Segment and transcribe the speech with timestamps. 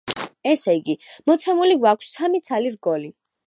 [0.53, 0.95] ესე იგი,
[1.31, 3.17] მოცემული გვაქვს სამი ცალი რგოლი.